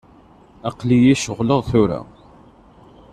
[0.69, 1.99] Aql-iyi ceɣleɣ tura.